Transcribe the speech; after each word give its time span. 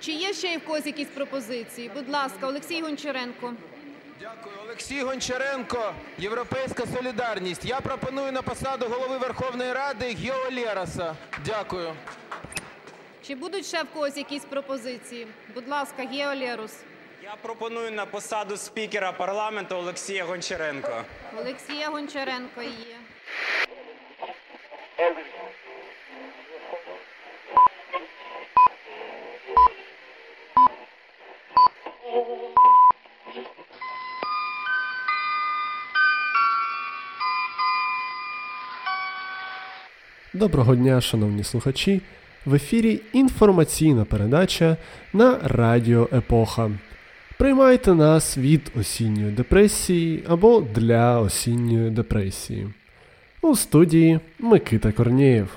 Чи 0.00 0.12
є 0.12 0.32
ще 0.32 0.58
в 0.58 0.64
когось 0.64 0.86
якісь 0.86 1.08
пропозиції? 1.08 1.90
Будь 1.94 2.08
ласка, 2.08 2.46
Олексій 2.46 2.82
Гончаренко. 2.82 3.54
Дякую. 4.20 4.54
Олексій 4.64 5.02
Гончаренко, 5.02 5.94
Європейська 6.18 6.84
солідарність. 6.96 7.64
Я 7.64 7.80
пропоную 7.80 8.32
на 8.32 8.42
посаду 8.42 8.86
голови 8.86 9.18
Верховної 9.18 9.72
Ради 9.72 10.06
Гео 10.14 10.50
Лераса. 10.56 11.16
Дякую. 11.46 11.94
Чи 13.26 13.34
будуть 13.34 13.66
ще 13.66 13.82
в 13.82 13.86
когось 13.86 14.16
якісь 14.16 14.44
пропозиції? 14.44 15.26
Будь 15.54 15.68
ласка, 15.68 16.02
Гео 16.02 16.34
Лерус. 16.34 16.72
Я 17.22 17.36
пропоную 17.42 17.92
на 17.92 18.06
посаду 18.06 18.56
спікера 18.56 19.12
парламенту 19.12 19.74
Олексія 19.76 20.24
Гончаренка. 20.24 21.04
Олексія 21.40 21.88
Гончаренко 21.90 22.62
є. 22.62 22.97
Доброго 40.34 40.76
дня, 40.76 41.00
шановні 41.00 41.44
слухачі. 41.44 42.00
В 42.46 42.54
ефірі 42.54 43.00
інформаційна 43.12 44.04
передача 44.04 44.76
на 45.12 45.38
Радіо 45.42 46.08
Епоха. 46.12 46.70
Приймайте 47.38 47.94
нас 47.94 48.38
від 48.38 48.72
осінньої 48.80 49.32
депресії 49.32 50.24
або 50.28 50.60
для 50.60 51.20
осінньої 51.20 51.90
депресії. 51.90 52.68
У 53.42 53.56
студії 53.56 54.20
Микита 54.38 54.92
Корнієв. 54.92 55.48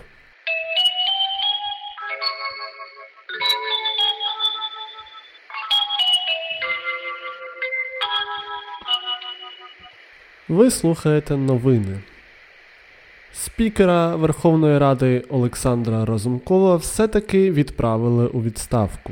Ви 10.47 10.71
слухаєте 10.71 11.37
новини. 11.37 11.99
Спікера 13.33 14.15
Верховної 14.15 14.77
Ради 14.77 15.23
Олександра 15.29 16.05
Разумкова 16.05 16.75
все-таки 16.75 17.51
відправили 17.51 18.27
у 18.27 18.41
відставку. 18.41 19.11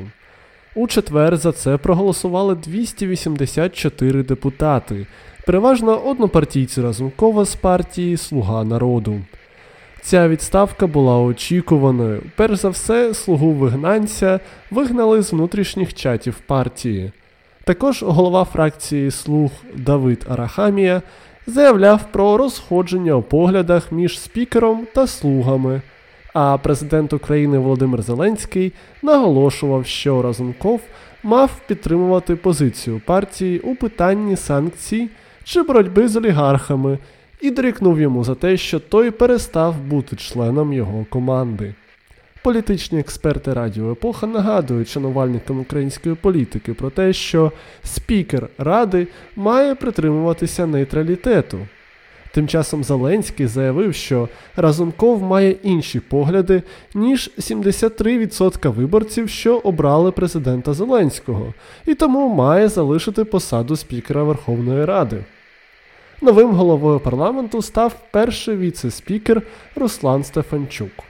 У 0.76 0.88
четвер 0.88 1.38
за 1.38 1.52
це 1.52 1.78
проголосували 1.78 2.56
284 2.56 4.24
депутати, 4.24 5.08
переважно 5.46 5.98
однопартійці 5.98 6.82
Разумкова 6.82 7.46
з 7.46 7.56
партії 7.56 8.18
Слуга 8.18 8.64
народу. 8.64 9.22
Ця 10.02 10.28
відставка 10.28 10.88
була 10.88 11.20
очікуваною. 11.20 12.22
Перш 12.36 12.60
за 12.60 12.70
все, 12.70 13.14
слугу 13.14 13.52
вигнанця 13.52 14.40
вигнали 14.72 15.22
з 15.22 15.34
внутрішніх 15.34 15.94
чатів 15.94 16.40
партії. 16.48 17.12
Також 17.64 18.04
голова 18.04 18.44
фракції 18.44 19.12
Слуг 19.12 19.52
Давид 19.76 20.26
Арахамія 20.30 21.02
заявляв 21.48 22.12
про 22.12 22.38
розходження 22.38 23.14
у 23.14 23.22
поглядах 23.22 23.92
між 23.92 24.20
спікером 24.20 24.88
та 24.94 25.08
слугами. 25.08 25.82
А 26.34 26.58
президент 26.58 27.14
України 27.14 27.58
Володимир 27.58 28.02
Зеленський 28.02 28.74
наголошував, 29.02 29.86
що 29.86 30.22
Разумков 30.22 30.82
мав 31.24 31.62
підтримувати 31.68 32.36
позицію 32.36 33.02
партії 33.06 33.60
у 33.60 33.76
питанні 33.76 34.36
санкцій 34.36 35.10
чи 35.44 35.64
боротьби 35.64 36.08
з 36.08 36.16
олігархами, 36.16 36.98
і 37.42 37.52
дорікнув 37.52 38.00
йому 38.00 38.24
за 38.24 38.36
те, 38.36 38.58
що 38.58 38.80
той 38.80 39.12
перестав 39.12 39.82
бути 39.82 40.16
членом 40.16 40.74
його 40.74 41.06
команди. 41.10 41.74
Політичні 42.44 43.00
експерти 43.00 43.54
Радіо 43.54 43.92
Епоха 43.92 44.28
нагадують 44.28 44.88
шанувальникам 44.88 45.60
української 45.60 46.16
політики 46.16 46.74
про 46.74 46.90
те, 46.90 47.14
що 47.14 47.52
спікер 47.84 48.48
Ради 48.58 49.08
має 49.36 49.76
притримуватися 49.76 50.66
нейтралітету. 50.66 51.60
Тим 52.34 52.48
часом 52.48 52.84
Зеленський 52.84 53.48
заявив, 53.48 53.96
що 53.96 54.30
Разумков 54.56 55.24
має 55.24 55.52
інші 55.52 56.00
погляди, 56.00 56.64
ніж 56.94 57.32
73% 57.38 58.74
виборців, 58.74 59.30
що 59.30 59.58
обрали 59.58 60.12
президента 60.12 60.74
Зеленського, 60.74 61.54
і 61.86 61.96
тому 61.96 62.34
має 62.34 62.68
залишити 62.68 63.24
посаду 63.24 63.76
спікера 63.76 64.24
Верховної 64.24 64.86
Ради. 64.86 65.26
Новим 66.22 66.52
головою 66.52 67.00
парламенту 67.00 67.62
став 67.62 67.96
перший 68.12 68.58
віце-спікер 68.58 69.42
Руслан 69.76 70.24
Стефанчук. 70.24 71.09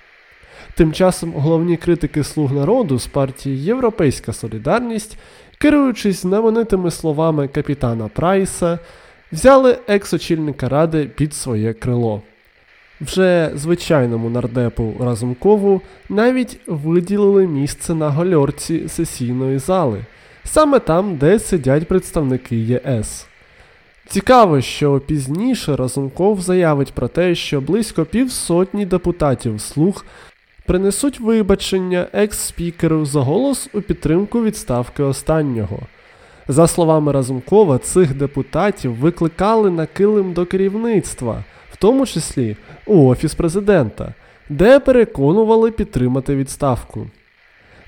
Тим 0.79 0.93
часом 0.93 1.33
головні 1.33 1.77
критики 1.77 2.23
слуг 2.23 2.53
народу 2.53 2.99
з 2.99 3.07
партії 3.07 3.63
Європейська 3.63 4.33
Солідарність, 4.33 5.17
керуючись 5.57 6.21
знаменитими 6.21 6.91
словами 6.91 7.47
капітана 7.47 8.07
Прайса, 8.07 8.79
взяли 9.31 9.77
екс-очільника 9.87 10.69
ради 10.69 11.05
під 11.05 11.33
своє 11.33 11.73
крило. 11.73 12.21
Вже 13.01 13.51
звичайному 13.55 14.29
нардепу 14.29 14.93
Разумкову 14.99 15.81
навіть 16.09 16.59
виділили 16.67 17.47
місце 17.47 17.95
на 17.95 18.09
гольорці 18.09 18.89
сесійної 18.89 19.59
зали, 19.59 20.05
саме 20.43 20.79
там, 20.79 21.15
де 21.15 21.39
сидять 21.39 21.87
представники 21.87 22.55
ЄС. 22.55 23.27
Цікаво, 24.07 24.61
що 24.61 24.99
пізніше 24.99 25.75
Разумков 25.75 26.41
заявить 26.41 26.93
про 26.93 27.07
те, 27.07 27.35
що 27.35 27.61
близько 27.61 28.05
півсотні 28.05 28.85
депутатів 28.85 29.61
слуг 29.61 30.05
принесуть 30.69 31.19
вибачення 31.19 32.07
екс-спікеру 32.13 33.05
за 33.05 33.19
голос 33.19 33.69
у 33.73 33.81
підтримку 33.81 34.43
відставки 34.43 35.03
останнього. 35.03 35.79
За 36.47 36.67
словами 36.67 37.11
Разумкова, 37.11 37.77
цих 37.77 38.13
депутатів 38.13 38.95
викликали 38.95 39.69
на 39.69 39.85
килим 39.85 40.33
до 40.33 40.45
керівництва, 40.45 41.43
в 41.71 41.77
тому 41.77 42.05
числі 42.05 42.57
у 42.85 43.07
Офіс 43.07 43.35
президента, 43.35 44.13
де 44.49 44.79
переконували 44.79 45.71
підтримати 45.71 46.35
відставку. 46.35 47.07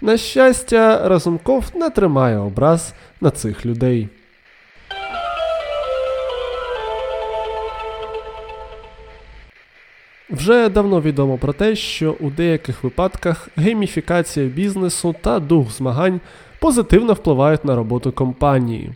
На 0.02 0.18
щастя, 0.18 1.10
Разумков 1.10 1.66
не 1.76 1.90
тримає 1.90 2.38
образ 2.38 2.94
на 3.22 3.32
цих 3.32 3.66
людей. 3.66 4.10
Вже 10.32 10.70
давно 10.70 11.02
відомо 11.02 11.38
про 11.38 11.54
те, 11.54 11.76
що 11.76 12.16
у 12.20 12.30
деяких 12.30 12.84
випадках 12.84 13.50
гейміфікація 13.56 14.46
бізнесу 14.46 15.16
та 15.22 15.40
дух 15.40 15.72
змагань 15.72 16.20
позитивно 16.60 17.14
впливають 17.14 17.66
на 17.66 17.76
роботу 17.76 18.12
компанії. 18.12 18.92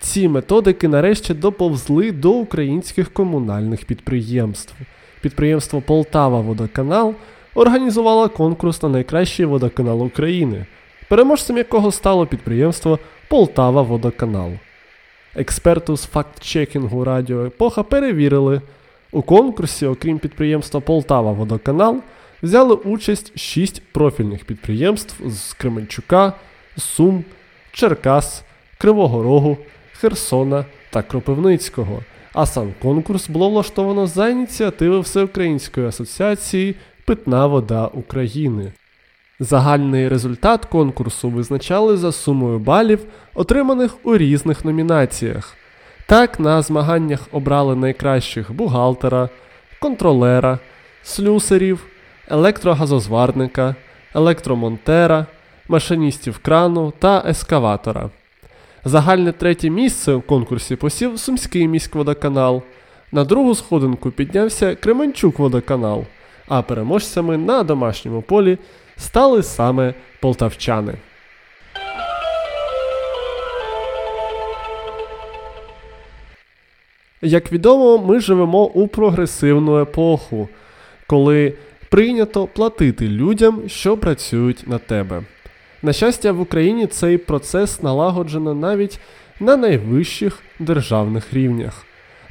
Ці 0.00 0.28
методики 0.28 0.88
нарешті 0.88 1.34
доповзли 1.34 2.12
до 2.12 2.30
українських 2.30 3.12
комунальних 3.12 3.84
підприємств. 3.84 4.74
Підприємство 5.20 5.80
Полтава 5.80 6.40
Водоканал 6.40 7.14
організувало 7.54 8.28
конкурс 8.28 8.82
на 8.82 8.88
найкращий 8.88 9.46
водоканал 9.46 10.02
України, 10.02 10.66
переможцем 11.08 11.56
якого 11.56 11.92
стало 11.92 12.26
підприємство 12.26 12.98
Полтава 13.28 13.82
Водоканал. 13.82 14.50
Експерту 15.36 15.96
з 15.96 16.06
факт-чекінгу 16.06 17.04
Радіо 17.04 17.46
Епоха 17.46 17.82
перевірили. 17.82 18.60
У 19.12 19.22
конкурсі, 19.22 19.86
окрім 19.86 20.18
підприємства 20.18 20.80
Полтава 20.80 21.32
Водоканал, 21.32 22.02
взяли 22.42 22.74
участь 22.74 23.38
6 23.38 23.82
профільних 23.92 24.44
підприємств 24.44 25.28
з 25.28 25.52
Кременчука, 25.52 26.32
Сум, 26.76 27.24
Черкас, 27.72 28.44
Кривого 28.78 29.22
Рогу, 29.22 29.56
Херсона 29.92 30.64
та 30.90 31.02
Кропивницького. 31.02 32.02
А 32.32 32.46
сам 32.46 32.74
конкурс 32.82 33.28
було 33.28 33.50
влаштовано 33.50 34.06
за 34.06 34.28
ініціативи 34.28 35.00
Всеукраїнської 35.00 35.86
асоціації 35.86 36.74
Питна 37.04 37.46
вода 37.46 37.86
України. 37.86 38.72
Загальний 39.40 40.08
результат 40.08 40.64
конкурсу 40.64 41.30
визначали 41.30 41.96
за 41.96 42.12
сумою 42.12 42.58
балів, 42.58 43.00
отриманих 43.34 43.96
у 44.04 44.16
різних 44.16 44.64
номінаціях. 44.64 45.56
Так, 46.08 46.40
на 46.40 46.62
змаганнях 46.62 47.28
обрали 47.32 47.74
найкращих 47.74 48.52
бухгалтера, 48.52 49.28
контролера, 49.80 50.58
слюсарів, 51.02 51.86
електрогазозварника, 52.28 53.74
електромонтера, 54.14 55.26
машиністів 55.68 56.38
крану 56.38 56.92
та 56.98 57.24
ескаватора. 57.28 58.10
Загальне 58.84 59.32
третє 59.32 59.70
місце 59.70 60.12
у 60.12 60.20
конкурсі 60.20 60.76
посів 60.76 61.18
Сумський 61.18 61.68
міськводоканал. 61.68 62.62
На 63.12 63.24
другу 63.24 63.54
сходинку 63.54 64.10
піднявся 64.10 64.74
Кременчук 64.74 65.38
водоканал, 65.38 66.04
а 66.48 66.62
переможцями 66.62 67.36
на 67.36 67.62
домашньому 67.62 68.22
полі 68.22 68.58
стали 68.96 69.42
саме 69.42 69.94
полтавчани. 70.20 70.94
Як 77.22 77.52
відомо, 77.52 77.98
ми 77.98 78.20
живемо 78.20 78.64
у 78.64 78.88
прогресивну 78.88 79.80
епоху, 79.80 80.48
коли 81.06 81.52
прийнято 81.90 82.46
платити 82.46 83.08
людям, 83.08 83.62
що 83.66 83.96
працюють 83.96 84.68
на 84.68 84.78
тебе. 84.78 85.22
На 85.82 85.92
щастя, 85.92 86.32
в 86.32 86.40
Україні 86.40 86.86
цей 86.86 87.18
процес 87.18 87.82
налагоджено 87.82 88.54
навіть 88.54 89.00
на 89.40 89.56
найвищих 89.56 90.38
державних 90.58 91.34
рівнях. 91.34 91.84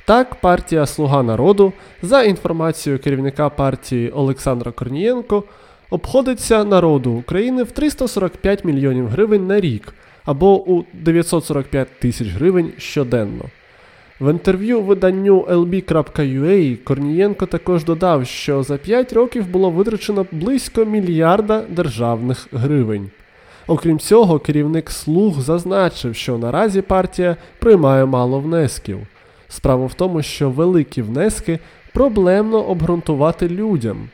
Так, 0.05 0.35
партія 0.35 0.85
Слуга 0.85 1.23
народу, 1.23 1.73
за 2.01 2.23
інформацією 2.23 2.99
керівника 2.99 3.49
партії 3.49 4.09
Олександра 4.09 4.71
Корнієнко, 4.71 5.43
обходиться 5.89 6.63
народу 6.63 7.11
України 7.11 7.63
в 7.63 7.71
345 7.71 8.65
мільйонів 8.65 9.07
гривень 9.07 9.47
на 9.47 9.59
рік 9.59 9.93
або 10.25 10.63
у 10.63 10.83
945 10.93 11.87
тисяч 11.99 12.27
гривень 12.27 12.71
щоденно. 12.77 13.43
В 14.19 14.31
інтерв'ю 14.31 14.81
виданню 14.81 15.41
lb.ua 15.41 16.77
Корнієнко 16.83 17.45
також 17.45 17.83
додав, 17.83 18.27
що 18.27 18.63
за 18.63 18.77
5 18.77 19.13
років 19.13 19.47
було 19.47 19.69
витрачено 19.69 20.25
близько 20.31 20.85
мільярда 20.85 21.63
державних 21.69 22.47
гривень. 22.51 23.09
Окрім 23.67 23.99
цього, 23.99 24.39
керівник 24.39 24.91
слуг 24.91 25.41
зазначив, 25.41 26.15
що 26.15 26.37
наразі 26.37 26.81
партія 26.81 27.35
приймає 27.59 28.05
мало 28.05 28.39
внесків. 28.39 28.99
Справа 29.49 29.85
в 29.85 29.93
тому, 29.93 30.21
що 30.21 30.49
великі 30.49 31.01
внески 31.01 31.59
проблемно 31.93 32.61
обґрунтувати 32.61 33.49
людям. 33.49 34.09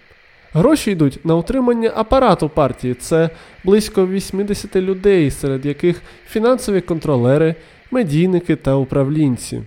Гроші 0.53 0.91
йдуть 0.91 1.19
на 1.23 1.35
утримання 1.35 1.91
апарату 1.95 2.49
партії, 2.49 2.93
це 2.93 3.29
близько 3.63 4.07
80 4.07 4.75
людей, 4.75 5.31
серед 5.31 5.65
яких 5.65 6.01
фінансові 6.27 6.81
контролери, 6.81 7.55
медійники 7.91 8.55
та 8.55 8.75
управлінці. 8.75 9.61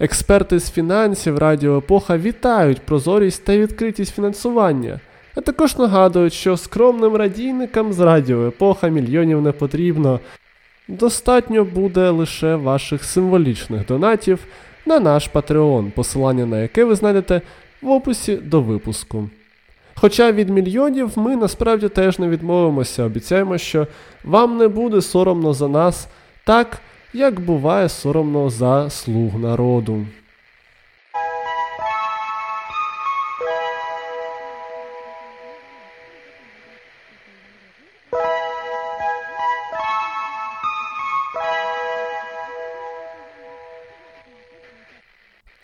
Експерти 0.00 0.58
з 0.58 0.70
фінансів 0.70 1.38
Радіо 1.38 1.78
Епоха 1.78 2.18
вітають 2.18 2.80
прозорість 2.80 3.44
та 3.44 3.56
відкритість 3.56 4.14
фінансування, 4.14 5.00
а 5.34 5.40
також 5.40 5.76
нагадують, 5.76 6.32
що 6.32 6.56
скромним 6.56 7.16
радійникам 7.16 7.92
з 7.92 8.00
Радіо 8.00 8.46
Епоха 8.46 8.88
мільйонів 8.88 9.42
не 9.42 9.52
потрібно. 9.52 10.20
Достатньо 10.88 11.64
буде 11.64 12.10
лише 12.10 12.54
ваших 12.54 13.04
символічних 13.04 13.86
донатів 13.86 14.38
на 14.86 15.00
наш 15.00 15.30
Patreon, 15.30 15.90
посилання 15.90 16.46
на 16.46 16.62
яке 16.62 16.84
ви 16.84 16.94
знайдете 16.94 17.40
в 17.82 17.90
описі 17.90 18.36
до 18.36 18.60
випуску. 18.60 19.28
Хоча 19.94 20.32
від 20.32 20.50
мільйонів 20.50 21.12
ми 21.16 21.36
насправді 21.36 21.88
теж 21.88 22.18
не 22.18 22.28
відмовимося, 22.28 23.04
обіцяємо, 23.04 23.58
що 23.58 23.86
вам 24.24 24.56
не 24.56 24.68
буде 24.68 25.02
соромно 25.02 25.54
за 25.54 25.68
нас, 25.68 26.08
так 26.44 26.80
як 27.12 27.40
буває 27.40 27.88
соромно 27.88 28.50
за 28.50 28.90
слуг 28.90 29.38
народу. 29.38 30.06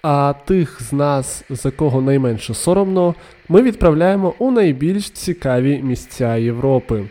А 0.03 0.35
тих 0.45 0.83
з 0.83 0.93
нас, 0.93 1.45
за 1.51 1.71
кого 1.71 2.01
найменше 2.01 2.55
соромно, 2.55 3.15
ми 3.49 3.63
відправляємо 3.63 4.35
у 4.39 4.51
найбільш 4.51 5.11
цікаві 5.11 5.81
місця 5.83 6.37
Європи. 6.37 7.05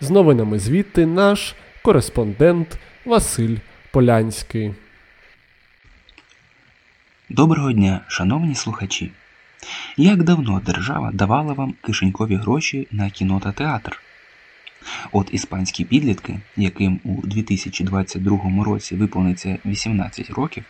З 0.00 0.10
новинами 0.10 0.58
звідти 0.58 1.06
наш 1.06 1.54
кореспондент 1.82 2.78
Василь 3.04 3.56
Полянський. 3.94 4.74
Доброго 7.28 7.72
дня, 7.72 8.00
шановні 8.08 8.54
слухачі. 8.54 9.10
Як 9.96 10.22
давно 10.22 10.60
держава 10.66 11.10
давала 11.12 11.52
вам 11.52 11.74
кишенькові 11.82 12.36
гроші 12.36 12.88
на 12.90 13.10
кіно 13.10 13.40
та 13.40 13.52
театр? 13.52 14.00
От 15.12 15.28
іспанські 15.32 15.84
підлітки, 15.84 16.40
яким 16.56 17.00
у 17.04 17.26
2022 17.26 18.64
році 18.64 18.96
виповниться 18.96 19.58
18 19.66 20.30
років, 20.30 20.64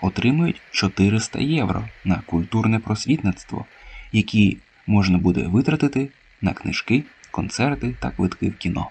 отримують 0.00 0.60
400 0.70 1.38
євро 1.38 1.88
на 2.04 2.22
культурне 2.26 2.78
просвітництво, 2.78 3.64
які 4.12 4.56
можна 4.86 5.18
буде 5.18 5.42
витратити 5.42 6.08
на 6.40 6.52
книжки, 6.52 7.04
концерти 7.30 7.94
та 8.00 8.10
квитки 8.10 8.48
в 8.48 8.56
кіно. 8.56 8.90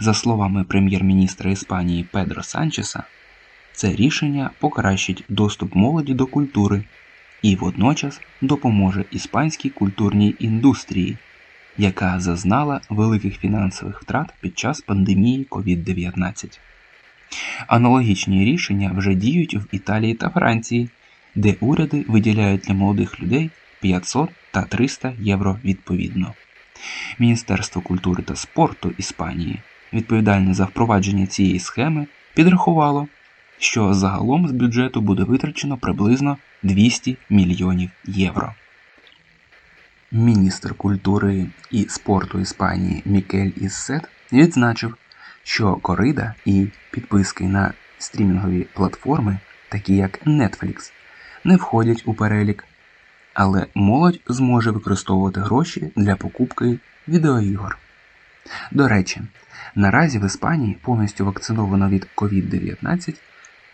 За 0.00 0.14
словами 0.14 0.64
прем'єр-міністра 0.64 1.50
Іспанії 1.50 2.04
Педро 2.12 2.42
Санчеса, 2.42 3.02
це 3.72 3.92
рішення 3.92 4.50
покращить 4.58 5.24
доступ 5.28 5.74
молоді 5.74 6.14
до 6.14 6.26
культури 6.26 6.84
і 7.42 7.56
водночас 7.56 8.20
допоможе 8.40 9.04
іспанській 9.10 9.70
культурній 9.70 10.34
індустрії, 10.38 11.16
яка 11.78 12.20
зазнала 12.20 12.80
великих 12.90 13.38
фінансових 13.38 14.02
втрат 14.02 14.34
під 14.40 14.58
час 14.58 14.80
пандемії 14.80 15.46
COVID-19. 15.50 16.58
Аналогічні 17.66 18.44
рішення 18.44 18.92
вже 18.96 19.14
діють 19.14 19.54
в 19.54 19.66
Італії 19.72 20.14
та 20.14 20.30
Франції, 20.30 20.88
де 21.34 21.56
уряди 21.60 22.04
виділяють 22.08 22.60
для 22.60 22.74
молодих 22.74 23.20
людей 23.20 23.50
500 23.80 24.30
та 24.50 24.62
300 24.62 25.12
євро 25.20 25.58
відповідно. 25.64 26.34
Міністерство 27.18 27.82
культури 27.82 28.22
та 28.22 28.36
спорту 28.36 28.92
Іспанії, 28.98 29.60
відповідальне 29.92 30.54
за 30.54 30.64
впровадження 30.64 31.26
цієї 31.26 31.58
схеми, 31.58 32.06
підрахувало, 32.34 33.08
що 33.58 33.94
загалом 33.94 34.48
з 34.48 34.52
бюджету 34.52 35.00
буде 35.00 35.22
витрачено 35.22 35.76
приблизно 35.76 36.36
200 36.62 37.16
мільйонів 37.30 37.90
євро. 38.04 38.54
Міністр 40.12 40.74
культури 40.74 41.46
і 41.70 41.86
спорту 41.88 42.40
Іспанії 42.40 43.02
Мікель 43.04 43.50
Іссет 43.56 44.08
відзначив, 44.32 44.96
що 45.44 45.74
корида 45.76 46.34
і 46.44 46.66
підписки 46.90 47.44
на 47.44 47.72
стрімінгові 47.98 48.66
платформи, 48.74 49.38
такі 49.68 49.96
як 49.96 50.26
Netflix, 50.26 50.92
не 51.44 51.56
входять 51.56 52.02
у 52.06 52.14
перелік, 52.14 52.64
але 53.36 53.66
молодь 53.74 54.20
зможе 54.26 54.70
використовувати 54.70 55.40
гроші 55.40 55.92
для 55.96 56.16
покупки 56.16 56.78
відеоігор. 57.08 57.78
До 58.70 58.88
речі, 58.88 59.20
наразі 59.74 60.18
в 60.18 60.24
Іспанії 60.24 60.78
повністю 60.82 61.24
вакциновано 61.24 61.88
від 61.88 62.06
COVID-19 62.16 63.14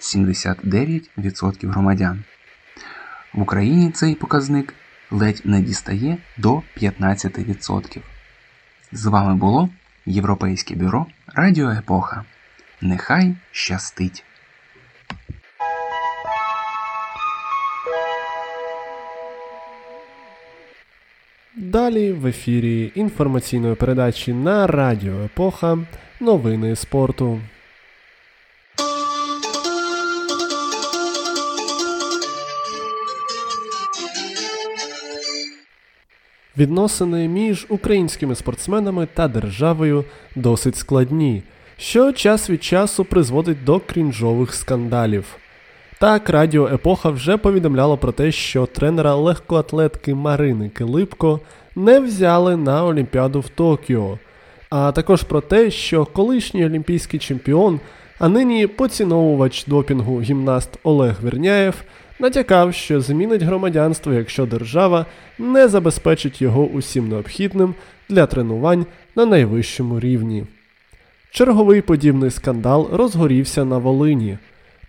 79% 0.01 1.71
громадян. 1.71 2.25
В 3.35 3.43
Україні 3.43 3.91
цей 3.91 4.15
показник 4.15 4.75
ледь 5.11 5.43
не 5.45 5.61
дістає 5.61 6.19
до 6.37 6.63
15%. 6.77 8.01
З 8.93 9.07
вами 9.07 9.35
було 9.35 9.69
Європейське 10.07 10.75
бюро 10.75 11.07
Радіо 11.27 11.71
Епоха. 11.71 12.25
Нехай 12.81 13.35
щастить! 13.53 14.25
Далі 21.73 22.13
в 22.13 22.27
ефірі 22.27 22.93
інформаційної 22.95 23.75
передачі 23.75 24.33
на 24.33 24.67
Радіо 24.67 25.25
Епоха 25.25 25.79
Новини 26.21 26.77
спорту. 26.77 27.41
Відносини 36.57 37.29
між 37.29 37.67
українськими 37.69 38.35
спортсменами 38.35 39.09
та 39.15 39.29
державою 39.29 40.05
досить 40.37 40.77
складні, 40.77 41.43
що 41.77 42.13
час 42.13 42.51
від 42.51 42.65
часу 42.65 43.05
призводить 43.05 43.65
до 43.65 43.81
крінжових 43.81 44.55
скандалів. 44.55 45.42
Так, 46.03 46.31
Радіо 46.31 46.69
Епоха 46.69 47.11
вже 47.11 47.37
повідомляло 47.37 47.97
про 47.97 48.13
те, 48.13 48.33
що 48.33 48.67
тренера 48.67 49.15
легкоатлетки 49.15 50.15
Марини 50.15 50.69
Килипко 50.69 51.41
не 51.77 52.01
взяли 52.01 52.57
на 52.57 52.85
Олімпіаду 52.85 53.41
в 53.41 53.49
Токіо, 53.49 54.19
а 54.71 54.93
також 54.93 55.23
про 55.23 55.41
те, 55.41 55.71
що 55.71 56.05
колишній 56.05 56.67
олімпійський 56.67 57.21
чемпіон, 57.21 57.81
а 58.19 58.29
нині 58.29 58.67
поціновувач 58.67 59.65
допінгу 59.65 60.21
гімнаст 60.21 60.71
Олег 60.83 61.17
Верняєв 61.23 61.75
натякав, 62.19 62.75
що 62.75 63.01
змінить 63.01 63.43
громадянство, 63.43 64.13
якщо 64.13 64.47
держава 64.47 65.07
не 65.39 65.69
забезпечить 65.69 66.43
його 66.43 66.65
усім 66.65 67.09
необхідним 67.09 67.75
для 68.09 68.27
тренувань 68.27 68.87
на 69.17 69.27
найвищому 69.27 70.01
рівні. 70.01 70.45
Черговий 71.31 71.81
подібний 71.81 72.31
скандал 72.31 72.89
розгорівся 72.93 73.65
на 73.65 73.79
Волині. 73.79 74.39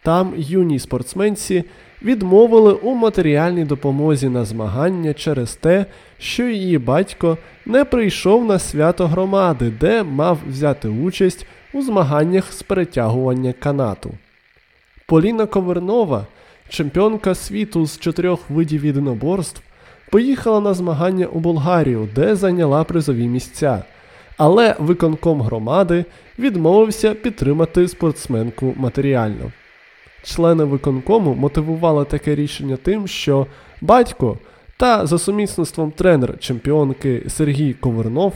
Там 0.04 0.34
юній 0.38 0.80
спортсменці 0.80 1.64
відмовили 2.04 2.74
у 2.74 2.96
матеріальній 2.96 3.66
допомозі 3.66 4.30
на 4.30 4.46
змагання 4.46 5.14
через 5.14 5.56
те, 5.56 5.86
що 6.18 6.44
її 6.44 6.78
батько 6.78 7.38
не 7.66 7.86
прийшов 7.86 8.46
на 8.46 8.60
свято 8.60 9.08
громади, 9.08 9.74
де 9.80 10.04
мав 10.04 10.40
взяти 10.48 10.88
участь 10.88 11.46
у 11.74 11.82
змаганнях 11.82 12.54
з 12.54 12.64
перетягування 12.64 13.54
канату. 13.54 14.12
Поліна 15.08 15.46
Ковернова, 15.46 16.26
чемпіонка 16.70 17.36
світу 17.36 17.86
з 17.86 18.00
чотирьох 18.00 18.50
видів 18.50 18.86
єдиноборств, 18.86 19.62
поїхала 20.12 20.60
на 20.60 20.74
змагання 20.74 21.26
у 21.26 21.40
Болгарію, 21.40 22.10
де 22.16 22.36
зайняла 22.36 22.84
призові 22.84 23.28
місця. 23.28 23.84
Але 24.38 24.76
виконком 24.80 25.42
громади 25.42 26.06
відмовився 26.40 27.14
підтримати 27.14 27.88
спортсменку 27.88 28.74
матеріально. 28.78 29.52
Члени 30.24 30.64
виконкому 30.64 31.34
мотивували 31.34 32.06
таке 32.06 32.36
рішення 32.36 32.78
тим, 32.78 33.08
що 33.08 33.48
батько 33.82 34.38
та 34.78 35.06
за 35.06 35.20
сумісництвом 35.20 35.92
тренер 35.92 36.40
чемпіонки 36.40 37.24
Сергій 37.28 37.74
Ковернов 37.74 38.34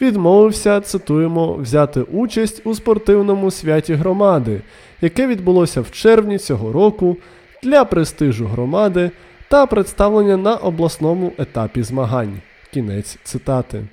відмовився, 0.00 0.80
цитуємо, 0.80 1.54
взяти 1.54 2.00
участь 2.00 2.62
у 2.64 2.74
спортивному 2.74 3.50
святі 3.50 3.94
громади, 3.94 4.60
яке 5.00 5.26
відбулося 5.26 5.80
в 5.80 5.90
червні 5.90 6.38
цього 6.38 6.72
року 6.72 7.16
для 7.62 7.84
престижу 7.84 8.46
громади 8.46 9.10
та 9.48 9.66
представлення 9.66 10.36
на 10.36 10.54
обласному 10.54 11.32
етапі 11.38 11.82
змагань. 11.82 12.40
Кінець 12.72 13.18
цитати. 13.22 13.84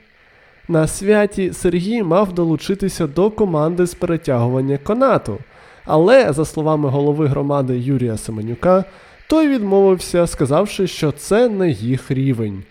На 0.68 0.88
святі 0.88 1.54
Сергій 1.54 2.04
мав 2.04 2.34
долучитися 2.34 3.08
до 3.08 3.32
команди 3.32 3.86
з 3.86 3.94
перетягування 3.94 4.78
канату, 4.78 5.38
але, 5.86 6.34
за 6.34 6.46
словами 6.46 6.90
голови 6.90 7.28
громади 7.28 7.80
Юрія 7.80 8.18
Семенюка, 8.18 8.86
той 9.28 9.48
відмовився, 9.48 10.28
сказавши, 10.28 10.88
що 10.88 11.12
це 11.12 11.50
не 11.50 11.70
їх 11.70 12.12
рівень. 12.12 12.64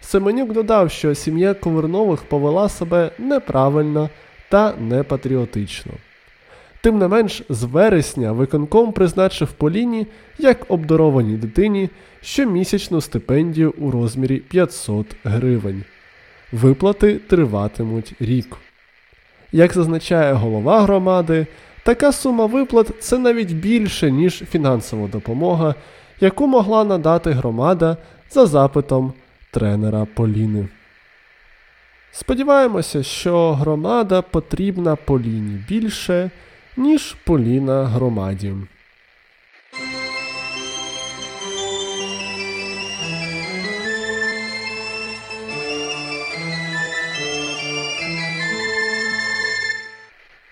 Семенюк 0.00 0.52
додав, 0.52 0.90
що 0.90 1.14
сім'я 1.14 1.54
Ковернових 1.54 2.22
повела 2.22 2.68
себе 2.68 3.10
неправильно 3.18 4.10
та 4.48 4.74
непатріотично. 4.80 5.92
Тим 6.82 6.98
не 6.98 7.08
менш, 7.08 7.42
з 7.48 7.62
вересня 7.62 8.32
виконком 8.32 8.92
призначив 8.92 9.52
Поліні 9.52 10.06
як 10.38 10.66
обдарованій 10.68 11.36
дитині 11.36 11.88
щомісячну 12.22 13.00
стипендію 13.00 13.74
у 13.78 13.90
розмірі 13.90 14.36
500 14.36 15.06
гривень. 15.24 15.84
Виплати 16.52 17.14
триватимуть 17.18 18.14
рік. 18.20 18.56
Як 19.52 19.74
зазначає 19.74 20.32
голова 20.32 20.82
громади, 20.82 21.46
така 21.82 22.12
сума 22.12 22.46
виплат 22.46 22.90
це 23.00 23.18
навіть 23.18 23.52
більше, 23.52 24.10
ніж 24.10 24.42
фінансова 24.50 25.08
допомога, 25.08 25.74
яку 26.20 26.46
могла 26.46 26.84
надати 26.84 27.30
громада 27.30 27.96
за 28.30 28.46
запитом 28.46 29.12
тренера 29.50 30.06
Поліни. 30.14 30.68
Сподіваємося, 32.12 33.02
що 33.02 33.52
громада 33.52 34.22
потрібна 34.22 34.96
Поліні 34.96 35.64
більше, 35.68 36.30
ніж 36.76 37.16
Поліна 37.24 37.84
громаді. 37.84 38.54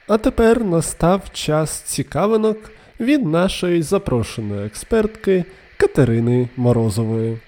А 0.09 0.19
тепер 0.19 0.65
настав 0.65 1.33
час 1.33 1.81
цікавинок 1.81 2.71
від 3.01 3.27
нашої 3.27 3.83
запрошеної 3.83 4.67
експертки 4.67 5.45
Катерини 5.77 6.49
Морозової. 6.57 7.39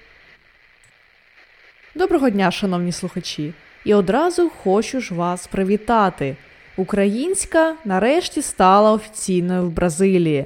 Доброго 1.95 2.29
дня, 2.29 2.51
шановні 2.51 2.91
слухачі! 2.91 3.53
І 3.85 3.93
одразу 3.93 4.49
хочу 4.49 5.01
ж 5.01 5.13
вас 5.13 5.47
привітати. 5.47 6.35
Українська 6.77 7.75
нарешті 7.85 8.41
стала 8.41 8.91
офіційною 8.91 9.63
в 9.63 9.69
Бразилії. 9.69 10.45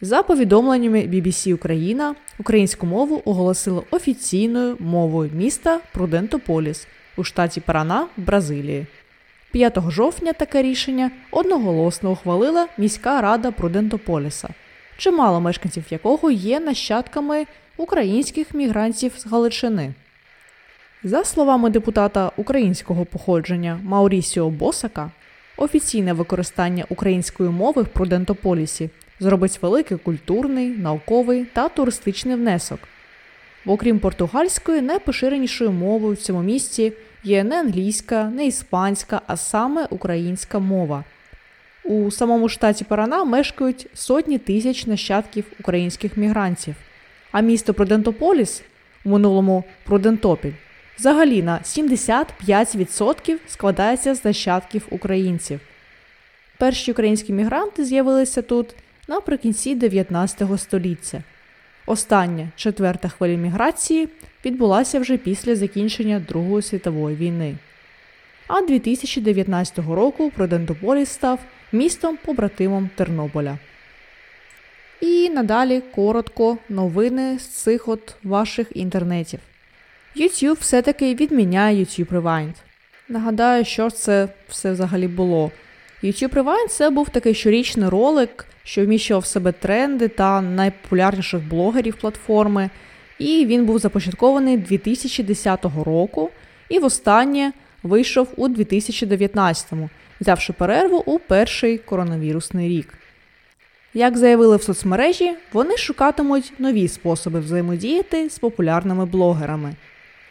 За 0.00 0.22
повідомленнями 0.22 0.98
BBC 0.98 1.54
Україна, 1.54 2.14
українську 2.38 2.86
мову 2.86 3.22
оголосили 3.24 3.82
офіційною 3.90 4.76
мовою 4.80 5.30
міста 5.34 5.80
Прудентополіс 5.92 6.86
у 7.16 7.24
штаті 7.24 7.60
Парана 7.60 8.06
в 8.16 8.20
Бразилії. 8.20 8.86
5 9.54 9.78
жовтня 9.90 10.32
таке 10.32 10.62
рішення 10.62 11.10
одноголосно 11.30 12.10
ухвалила 12.10 12.68
міська 12.78 13.20
рада 13.20 13.50
Прудентополіса, 13.50 14.48
чимало 14.96 15.40
мешканців 15.40 15.84
якого 15.90 16.30
є 16.30 16.60
нащадками 16.60 17.46
українських 17.76 18.54
мігрантів 18.54 19.12
з 19.16 19.26
Галичини. 19.26 19.94
За 21.02 21.24
словами 21.24 21.70
депутата 21.70 22.32
українського 22.36 23.04
походження 23.04 23.80
Маурісіо 23.82 24.50
Босака, 24.50 25.10
офіційне 25.56 26.12
використання 26.12 26.84
української 26.88 27.50
мови 27.50 27.82
в 27.82 27.88
Прудентополісі 27.88 28.90
зробить 29.20 29.58
великий 29.62 29.98
культурний, 29.98 30.68
науковий 30.68 31.44
та 31.44 31.68
туристичний 31.68 32.36
внесок. 32.36 32.78
Окрім 33.66 33.98
португальської, 33.98 34.80
найпоширенішою 34.80 35.72
мовою 35.72 36.14
в 36.14 36.18
цьому 36.18 36.42
місті 36.42 36.92
є 37.24 37.44
не 37.44 37.60
англійська, 37.60 38.24
не 38.24 38.46
іспанська, 38.46 39.20
а 39.26 39.36
саме 39.36 39.86
українська 39.90 40.58
мова. 40.58 41.04
У 41.84 42.10
самому 42.10 42.48
штаті 42.48 42.84
Парана 42.84 43.24
мешкають 43.24 43.86
сотні 43.94 44.38
тисяч 44.38 44.86
нащадків 44.86 45.44
українських 45.60 46.16
мігрантів, 46.16 46.74
а 47.32 47.40
місто 47.40 47.74
Прудентополіс, 47.74 48.62
у 49.04 49.08
минулому 49.08 49.64
Прудентопіль, 49.84 50.52
взагалі 50.98 51.42
на 51.42 51.58
75% 51.58 53.36
складається 53.46 54.14
з 54.14 54.24
нащадків 54.24 54.86
українців. 54.90 55.60
Перші 56.58 56.92
українські 56.92 57.32
мігранти 57.32 57.84
з'явилися 57.84 58.42
тут 58.42 58.74
наприкінці 59.08 59.74
19 59.74 60.60
століття. 60.60 61.22
Остання 61.86 62.48
четверта 62.56 63.08
хвиля 63.08 63.36
міграції 63.36 64.08
відбулася 64.44 65.00
вже 65.00 65.16
після 65.16 65.56
закінчення 65.56 66.20
Другої 66.28 66.62
світової 66.62 67.16
війни. 67.16 67.56
А 68.46 68.60
2019 68.60 69.78
року 69.78 70.32
Прудентополіс 70.36 71.08
став 71.08 71.38
містом 71.72 72.18
побратимом 72.24 72.90
Тернополя. 72.94 73.58
І 75.00 75.30
надалі 75.30 75.82
коротко 75.94 76.58
новини 76.68 77.38
з 77.38 77.46
цих 77.46 77.88
от 77.88 78.14
ваших 78.22 78.68
інтернетів. 78.74 79.40
YouTube 80.16 80.60
все-таки 80.60 81.14
відміняє 81.14 81.84
YouTube 81.84 82.08
Rewind. 82.08 82.54
Нагадаю, 83.08 83.64
що 83.64 83.90
це 83.90 84.28
все 84.48 84.72
взагалі 84.72 85.08
було. 85.08 85.50
YouTube 86.02 86.34
Rewind 86.34 86.68
це 86.68 86.90
був 86.90 87.08
такий 87.08 87.34
щорічний 87.34 87.88
ролик, 87.88 88.46
що 88.64 88.84
вміщував 88.84 89.22
в 89.22 89.26
себе 89.26 89.52
тренди 89.52 90.08
та 90.08 90.40
найпопулярніших 90.40 91.48
блогерів 91.48 91.96
платформи. 91.96 92.70
І 93.18 93.46
він 93.46 93.66
був 93.66 93.78
започаткований 93.78 94.56
2010 94.56 95.64
року 95.84 96.30
і 96.68 96.78
востаннє 96.78 97.52
вийшов 97.82 98.28
у 98.36 98.48
2019-му, 98.48 99.90
взявши 100.20 100.52
перерву 100.52 101.02
у 101.06 101.18
перший 101.18 101.78
коронавірусний 101.78 102.68
рік. 102.68 102.94
Як 103.94 104.18
заявили 104.18 104.56
в 104.56 104.62
соцмережі, 104.62 105.34
вони 105.52 105.76
шукатимуть 105.76 106.52
нові 106.58 106.88
способи 106.88 107.40
взаємодіяти 107.40 108.30
з 108.30 108.38
популярними 108.38 109.06
блогерами. 109.06 109.74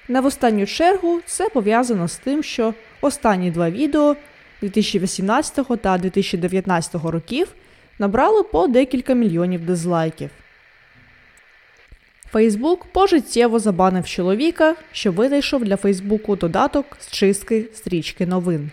Не 0.08 0.22
в 0.22 0.26
останню 0.26 0.66
чергу 0.66 1.20
це 1.26 1.50
пов'язано 1.50 2.08
з 2.08 2.18
тим, 2.18 2.44
що 2.44 2.74
останні 3.02 3.52
два 3.52 3.70
відео 3.70 4.16
2018 4.62 5.82
та 5.82 5.98
2019 5.98 6.96
років 7.06 7.48
набрали 8.00 8.44
по 8.44 8.68
декілька 8.68 9.14
мільйонів 9.14 9.66
дизлайків. 9.66 10.30
Фейсбук 12.32 12.86
пожиттєво 12.86 13.60
забанив 13.60 14.06
чоловіка, 14.06 14.76
що 14.92 15.12
винайшов 15.12 15.64
для 15.64 15.78
Фейсбуку 15.78 16.36
додаток 16.36 16.86
з 17.00 17.12
чистки 17.12 17.66
стрічки 17.74 18.26
новин. 18.26 18.72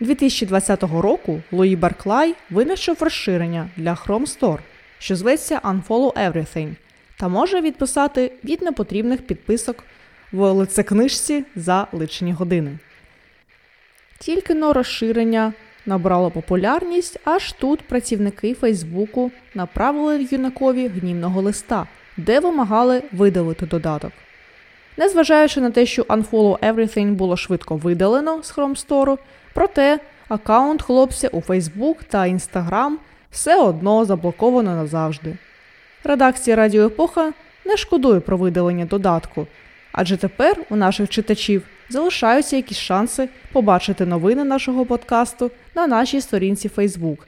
2020 0.00 0.82
року 0.82 1.42
Луї 1.52 1.76
Барклай 1.76 2.34
винайшов 2.50 2.96
розширення 3.00 3.68
для 3.76 3.94
Chrome 3.94 4.38
Store, 4.38 4.58
що 4.98 5.16
зветься 5.16 5.58
Unfollow 5.64 6.12
Everything, 6.12 6.74
та 7.16 7.28
може 7.28 7.60
відписати 7.60 8.32
від 8.44 8.62
непотрібних 8.62 9.22
підписок 9.22 9.84
в 10.32 10.52
лицекнижці 10.52 11.44
за 11.56 11.86
личені 11.92 12.32
години. 12.32 12.78
Тільки 14.18 14.54
но 14.54 14.72
розширення 14.72 15.52
набрало 15.86 16.30
популярність, 16.30 17.20
аж 17.24 17.52
тут 17.52 17.82
працівники 17.82 18.54
Фейсбуку 18.54 19.30
направили 19.54 20.26
юнакові 20.30 20.88
гнівного 20.88 21.42
листа, 21.42 21.86
де 22.16 22.40
вимагали 22.40 23.02
видалити 23.12 23.66
додаток. 23.66 24.12
Незважаючи 24.96 25.60
на 25.60 25.70
те, 25.70 25.86
що 25.86 26.02
Unfollow 26.02 26.58
Everything 26.58 27.12
було 27.12 27.36
швидко 27.36 27.76
видалено 27.76 28.42
з 28.42 28.56
Chrome 28.56 28.86
Store, 28.86 29.18
проте 29.54 29.98
аккаунт 30.28 30.82
хлопця 30.82 31.28
у 31.28 31.40
Facebook 31.40 31.96
та 32.08 32.18
Instagram 32.18 32.92
все 33.30 33.62
одно 33.62 34.04
заблоковано 34.04 34.76
назавжди. 34.76 35.36
Редакція 36.04 36.56
Радіо 36.56 36.86
Епоха 36.86 37.32
не 37.64 37.76
шкодує 37.76 38.20
про 38.20 38.36
видалення 38.36 38.84
додатку, 38.84 39.46
адже 39.92 40.16
тепер 40.16 40.56
у 40.70 40.76
наших 40.76 41.08
читачів 41.08 41.62
залишаються 41.90 42.56
якісь 42.56 42.78
шанси 42.78 43.28
побачити 43.52 44.06
новини 44.06 44.44
нашого 44.44 44.86
подкасту 44.86 45.50
на 45.74 45.86
нашій 45.86 46.20
сторінці 46.20 46.68
Facebook. 46.68 47.18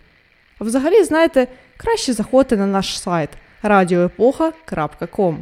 Взагалі, 0.61 1.05
знаєте, 1.05 1.47
краще 1.76 2.12
заходьте 2.12 2.57
на 2.57 2.67
наш 2.67 2.99
сайт 2.99 3.31
radioepocha.com. 3.62 5.37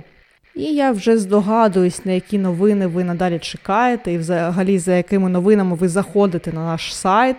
І 0.54 0.64
я 0.64 0.90
вже 0.90 1.18
здогадуюсь, 1.18 2.04
на 2.04 2.12
які 2.12 2.38
новини 2.38 2.86
ви 2.86 3.04
надалі 3.04 3.38
чекаєте, 3.38 4.12
і 4.12 4.18
взагалі 4.18 4.78
за 4.78 4.94
якими 4.94 5.28
новинами 5.28 5.76
ви 5.76 5.88
заходите 5.88 6.52
на 6.52 6.66
наш 6.66 6.94
сайт. 6.94 7.36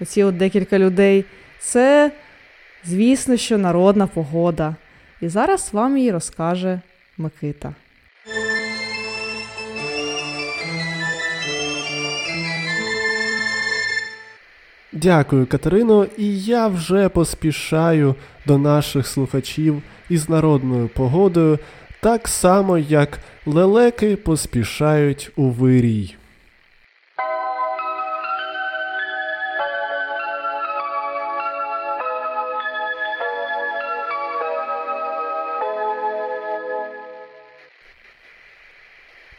Оці 0.00 0.22
от 0.22 0.36
декілька 0.36 0.78
людей. 0.78 1.24
Це, 1.58 2.12
звісно, 2.84 3.36
що 3.36 3.58
народна 3.58 4.06
погода. 4.06 4.76
І 5.20 5.28
зараз 5.28 5.68
вам 5.72 5.98
її 5.98 6.10
розкаже 6.10 6.80
Микита. 7.18 7.74
Дякую, 14.92 15.46
Катерино, 15.46 16.06
і 16.18 16.38
я 16.38 16.68
вже 16.68 17.08
поспішаю 17.08 18.14
до 18.46 18.58
наших 18.58 19.06
слухачів 19.06 19.82
із 20.08 20.28
народною 20.28 20.88
погодою, 20.88 21.58
так 22.00 22.28
само 22.28 22.78
як 22.78 23.18
лелеки 23.46 24.16
поспішають 24.16 25.30
у 25.36 25.50
вирій. 25.50 26.16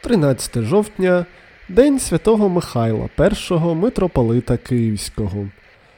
Тринадцяте 0.00 0.62
жовтня 0.62 1.26
День 1.72 1.98
святого 1.98 2.48
Михайла, 2.48 3.08
першого 3.16 3.74
митрополита 3.74 4.56
Київського. 4.56 5.48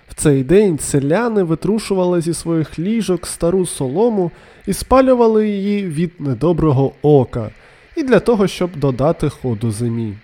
В 0.08 0.14
цей 0.14 0.44
день 0.44 0.78
селяни 0.78 1.42
витрушували 1.42 2.20
зі 2.20 2.34
своїх 2.34 2.78
ліжок 2.78 3.26
стару 3.26 3.66
солому 3.66 4.30
і 4.66 4.72
спалювали 4.72 5.48
її 5.48 5.86
від 5.86 6.20
недоброго 6.20 6.92
ока, 7.02 7.50
і 7.96 8.02
для 8.02 8.20
того, 8.20 8.46
щоб 8.46 8.76
додати 8.76 9.28
ходу 9.28 9.70
зимі. 9.70 10.14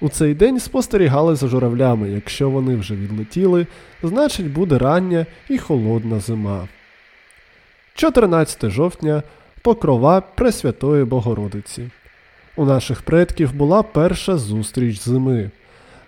У 0.00 0.08
цей 0.08 0.34
день 0.34 0.60
спостерігали 0.60 1.36
за 1.36 1.46
журавлями, 1.46 2.10
якщо 2.10 2.50
вони 2.50 2.76
вже 2.76 2.94
відлетіли, 2.94 3.66
значить 4.02 4.52
буде 4.52 4.78
рання 4.78 5.26
і 5.48 5.58
холодна 5.58 6.20
зима. 6.20 6.68
14 7.94 8.70
жовтня 8.70 9.22
Покрова 9.62 10.20
Пресвятої 10.20 11.04
Богородиці. 11.04 11.90
У 12.56 12.64
наших 12.64 13.02
предків 13.02 13.54
була 13.54 13.82
перша 13.82 14.36
зустріч 14.36 15.00
зими. 15.00 15.50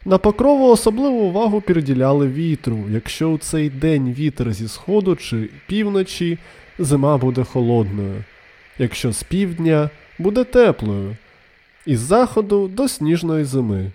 На 0.04 0.18
покрову 0.18 0.70
особливу 0.70 1.20
увагу 1.20 1.60
приділяли 1.60 2.28
вітру. 2.28 2.84
Якщо 2.90 3.30
у 3.30 3.38
цей 3.38 3.70
день 3.70 4.12
вітер 4.12 4.52
зі 4.52 4.68
сходу 4.68 5.16
чи 5.16 5.50
півночі, 5.66 6.38
зима 6.78 7.16
буде 7.16 7.44
холодною. 7.44 8.24
Якщо 8.78 9.12
з 9.12 9.22
півдня 9.22 9.90
буде 10.18 10.44
теплою, 10.44 11.16
із 11.86 12.00
заходу 12.00 12.68
до 12.68 12.88
сніжної 12.88 13.44
зими. 13.44 13.92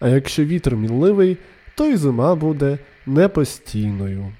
А 0.00 0.08
якщо 0.08 0.44
вітер 0.44 0.76
мінливий, 0.76 1.36
то 1.74 1.86
й 1.86 1.96
зима 1.96 2.34
буде 2.34 2.78
непостійною. 3.06 4.32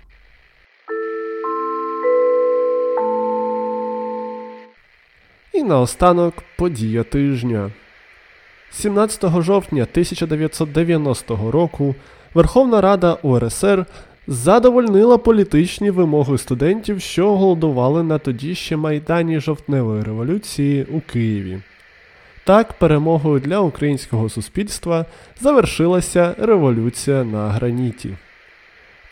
І 5.52 5.62
наостанок 5.62 6.34
подія 6.56 7.02
тижня. 7.02 7.70
17 8.70 9.42
жовтня 9.42 9.82
1990 9.82 11.50
року 11.50 11.94
Верховна 12.34 12.80
Рада 12.80 13.18
УРСР 13.22 13.86
задовольнила 14.26 15.18
політичні 15.18 15.90
вимоги 15.90 16.38
студентів, 16.38 17.00
що 17.00 17.36
голодували 17.36 18.02
на 18.02 18.18
тоді 18.18 18.54
ще 18.54 18.76
майдані 18.76 19.40
жовтневої 19.40 20.02
революції 20.02 20.84
у 20.84 21.00
Києві. 21.00 21.60
Так, 22.44 22.72
перемогою 22.72 23.40
для 23.40 23.58
українського 23.58 24.28
суспільства 24.28 25.06
завершилася 25.40 26.34
революція 26.38 27.24
на 27.24 27.48
граніті. 27.48 28.10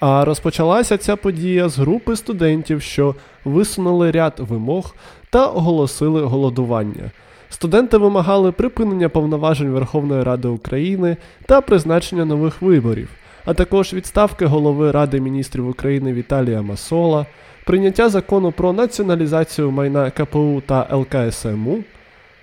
А 0.00 0.24
розпочалася 0.24 0.98
ця 0.98 1.16
подія 1.16 1.68
з 1.68 1.78
групи 1.78 2.16
студентів, 2.16 2.82
що 2.82 3.14
висунули 3.44 4.10
ряд 4.10 4.34
вимог 4.38 4.94
та 5.30 5.46
оголосили 5.46 6.22
голодування. 6.22 7.10
Студенти 7.50 7.96
вимагали 7.96 8.52
припинення 8.52 9.08
повноважень 9.08 9.70
Верховної 9.70 10.22
Ради 10.22 10.48
України 10.48 11.16
та 11.46 11.60
призначення 11.60 12.24
нових 12.24 12.62
виборів, 12.62 13.08
а 13.44 13.54
також 13.54 13.94
відставки 13.94 14.46
голови 14.46 14.90
Ради 14.90 15.20
міністрів 15.20 15.68
України 15.68 16.12
Віталія 16.12 16.62
Масола, 16.62 17.26
прийняття 17.64 18.08
закону 18.08 18.52
про 18.52 18.72
націоналізацію 18.72 19.70
майна 19.70 20.10
КПУ 20.10 20.62
та 20.66 20.86
ЛКСМУ, 20.92 21.78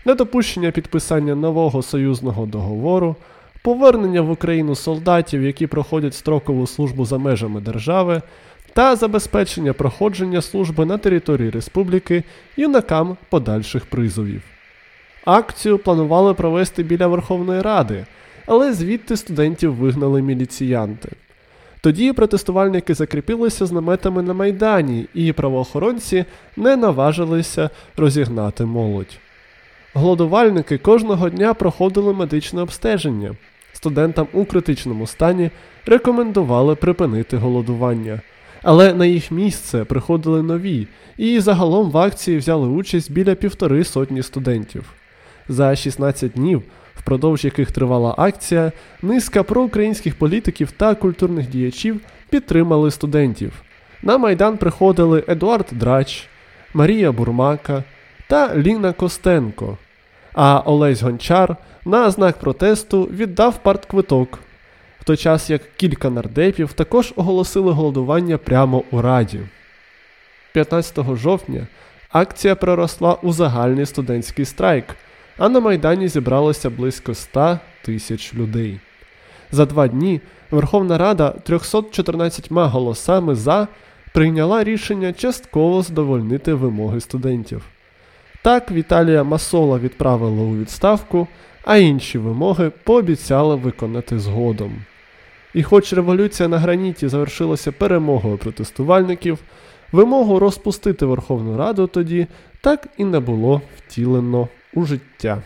недопущення 0.06 0.72
підписання 0.72 1.36
нового 1.36 1.82
союзного 1.82 2.46
договору, 2.46 3.16
повернення 3.64 4.22
в 4.22 4.32
Україну 4.32 4.76
солдатів, 4.76 5.44
які 5.44 5.68
проходять 5.68 6.16
строкову 6.16 6.68
службу 6.68 7.06
за 7.06 7.18
межами 7.18 7.62
держави, 7.62 8.22
та 8.76 8.96
забезпечення 8.96 9.74
проходження 9.74 10.42
служби 10.42 10.86
на 10.86 10.98
території 10.98 11.50
республіки 11.50 12.24
юнакам 12.58 13.18
подальших 13.30 13.86
призовів. 13.86 14.42
Акцію 15.26 15.78
планували 15.78 16.34
провести 16.34 16.84
біля 16.84 17.08
Верховної 17.08 17.62
Ради, 17.62 18.06
але 18.46 18.74
звідти 18.74 19.18
студентів 19.18 19.74
вигнали 19.74 20.22
міліціянти. 20.22 21.10
Тоді 21.82 22.14
протестувальники 22.14 22.94
закріпилися 22.94 23.66
з 23.66 23.72
наметами 23.72 24.22
на 24.22 24.34
Майдані, 24.34 25.06
і 25.14 25.34
правоохоронці 25.34 26.26
не 26.58 26.76
наважилися 26.76 27.70
розігнати 27.98 28.66
молодь. 28.66 29.18
Голодувальники 29.94 30.78
кожного 30.78 31.30
дня 31.30 31.54
проходили 31.54 32.14
медичне 32.14 32.62
обстеження. 32.62 33.36
Студентам 33.74 34.28
у 34.34 34.46
критичному 34.46 35.08
стані 35.08 35.52
рекомендували 35.86 36.76
припинити 36.76 37.38
голодування. 37.38 38.22
Але 38.66 38.94
на 38.94 39.06
їх 39.06 39.32
місце 39.32 39.84
приходили 39.84 40.44
нові, 40.44 40.88
і 41.18 41.40
загалом 41.40 41.92
в 41.92 41.98
акції 41.98 42.38
взяли 42.38 42.68
участь 42.68 43.12
біля 43.12 43.36
півтори 43.36 43.84
сотні 43.84 44.24
студентів. 44.24 44.84
За 45.50 45.76
16 45.76 46.32
днів, 46.32 46.64
впродовж 46.96 47.46
яких 47.46 47.72
тривала 47.72 48.16
акція, 48.18 48.72
низка 49.02 49.44
проукраїнських 49.44 50.16
політиків 50.16 50.72
та 50.72 50.96
культурних 50.96 51.50
діячів 51.50 52.00
підтримали 52.30 52.92
студентів. 52.92 53.54
На 54.04 54.18
майдан 54.18 54.58
приходили 54.58 55.24
Едуард 55.28 55.68
Драч, 55.72 56.28
Марія 56.74 57.12
Бурмака 57.12 57.84
та 58.28 58.56
Ліна 58.58 58.94
Костенко. 58.94 59.78
А 60.34 60.60
Олесь 60.60 61.02
Гончар 61.02 61.56
на 61.86 62.12
знак 62.12 62.40
протесту 62.40 63.04
віддав 63.04 63.64
партквиток, 63.64 64.40
той 65.06 65.18
час 65.18 65.50
як 65.50 65.62
кілька 65.78 66.10
нардепів 66.10 66.74
також 66.74 67.14
оголосили 67.16 67.72
голодування 67.72 68.38
прямо 68.38 68.84
у 68.92 69.02
Раді. 69.02 69.40
15 70.54 71.16
жовтня 71.16 71.68
акція 72.12 72.56
переросла 72.56 73.14
у 73.14 73.32
загальний 73.32 73.86
студентський 73.86 74.46
страйк, 74.46 74.86
а 75.38 75.50
на 75.50 75.60
Майдані 75.60 76.08
зібралося 76.08 76.70
близько 76.70 77.14
100 77.14 77.60
тисяч 77.84 78.34
людей. 78.34 78.80
За 79.52 79.66
два 79.66 79.88
дні 79.88 80.22
Верховна 80.52 80.98
Рада 80.98 81.30
314 81.30 82.52
голосами 82.52 83.36
за 83.36 83.68
прийняла 84.14 84.64
рішення 84.64 85.14
частково 85.14 85.82
задовольнити 85.82 86.54
вимоги 86.54 87.00
студентів. 87.00 87.66
Так 88.42 88.72
Віталія 88.72 89.24
Масола 89.24 89.80
відправили 89.80 90.42
у 90.42 90.58
відставку, 90.58 91.28
а 91.64 91.78
інші 91.78 92.18
вимоги 92.18 92.72
пообіцяли 92.84 93.56
виконати 93.56 94.20
згодом. 94.20 94.82
І 95.56 95.64
хоч 95.64 95.94
революція 95.94 96.50
на 96.50 96.60
граніті 96.60 97.08
завершилася 97.08 97.72
перемогою 97.72 98.38
протестувальників, 98.38 99.40
вимогу 99.92 100.40
розпустити 100.40 101.06
Верховну 101.06 101.58
Раду 101.58 101.88
тоді 101.88 102.28
так 102.62 102.88
і 102.98 103.06
не 103.06 103.20
було 103.20 103.62
втілено 103.78 104.48
у 104.74 104.86
життя. 104.86 105.42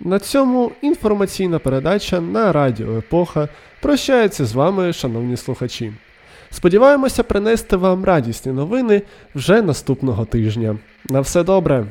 На 0.00 0.18
цьому 0.18 0.72
інформаційна 0.82 1.58
передача 1.58 2.20
на 2.20 2.52
Радіо 2.52 2.98
Епоха 2.98 3.48
прощається 3.82 4.44
з 4.44 4.52
вами, 4.52 4.92
шановні 4.92 5.36
слухачі. 5.36 5.92
Сподіваємося 6.50 7.22
принести 7.22 7.76
вам 7.76 8.04
радісні 8.04 8.52
новини 8.52 9.02
вже 9.34 9.62
наступного 9.62 10.24
тижня. 10.24 10.76
На 11.04 11.20
все 11.20 11.42
добре! 11.44 11.86